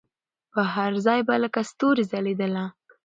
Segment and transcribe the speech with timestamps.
[0.51, 2.65] پر هر ځای به لکه ستوري ځلېدله